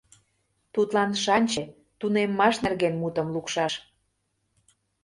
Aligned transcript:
Тудлан 0.73 1.11
шанче, 1.23 1.63
тунеммаш 1.99 2.55
нерген 2.65 2.93
мутым 3.01 3.27
лукшаш. 3.35 3.73